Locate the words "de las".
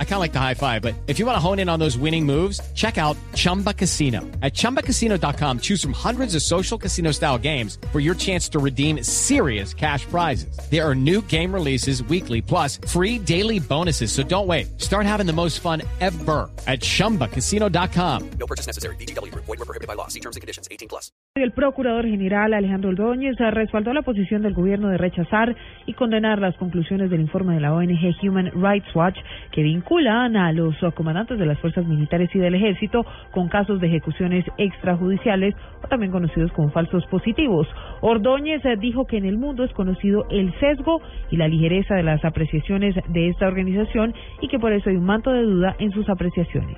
31.38-31.58, 41.94-42.22